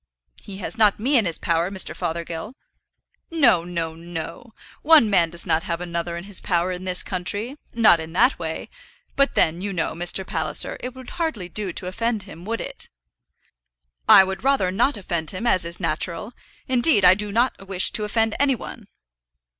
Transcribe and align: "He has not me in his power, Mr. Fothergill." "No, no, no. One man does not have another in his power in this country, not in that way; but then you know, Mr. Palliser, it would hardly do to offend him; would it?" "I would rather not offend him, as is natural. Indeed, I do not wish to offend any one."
"He 0.41 0.57
has 0.57 0.79
not 0.79 0.99
me 0.99 1.15
in 1.15 1.25
his 1.27 1.37
power, 1.37 1.69
Mr. 1.69 1.95
Fothergill." 1.95 2.55
"No, 3.29 3.63
no, 3.63 3.93
no. 3.93 4.55
One 4.81 5.11
man 5.11 5.29
does 5.29 5.45
not 5.45 5.61
have 5.69 5.79
another 5.79 6.17
in 6.17 6.23
his 6.23 6.39
power 6.39 6.71
in 6.71 6.85
this 6.85 7.03
country, 7.03 7.55
not 7.75 7.99
in 7.99 8.11
that 8.13 8.39
way; 8.39 8.67
but 9.15 9.35
then 9.35 9.61
you 9.61 9.71
know, 9.71 9.93
Mr. 9.93 10.25
Palliser, 10.25 10.77
it 10.79 10.95
would 10.95 11.11
hardly 11.21 11.49
do 11.49 11.71
to 11.73 11.85
offend 11.85 12.23
him; 12.23 12.45
would 12.45 12.61
it?" 12.61 12.89
"I 14.09 14.23
would 14.23 14.43
rather 14.43 14.71
not 14.71 14.97
offend 14.97 15.29
him, 15.29 15.45
as 15.45 15.65
is 15.65 15.79
natural. 15.79 16.33
Indeed, 16.67 17.05
I 17.05 17.13
do 17.13 17.31
not 17.31 17.67
wish 17.67 17.91
to 17.91 18.03
offend 18.03 18.35
any 18.39 18.55
one." 18.55 18.87